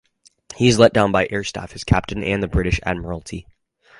He 0.55 0.67
is 0.67 0.79
let 0.79 0.93
down 0.93 1.11
by 1.11 1.27
air 1.29 1.43
staff, 1.43 1.73
his 1.73 1.83
captain, 1.83 2.23
and 2.23 2.41
the 2.41 2.47
British 2.47 2.79
Admiralty. 2.81 3.45